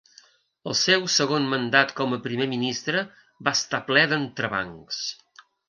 El 0.69 0.77
seu 0.79 1.03
segon 1.15 1.45
mandat 1.51 1.93
com 1.99 2.17
a 2.17 2.19
Primer 2.25 2.49
Ministre 2.55 3.05
va 3.49 3.55
estar 3.61 3.83
ple 3.93 4.09
d'entrebancs. 4.15 5.07